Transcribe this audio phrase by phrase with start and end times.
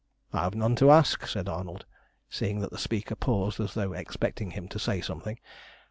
[0.33, 1.85] "I have none to ask," said Arnold,
[2.27, 5.37] seeing that the speaker paused as though expecting him to say something.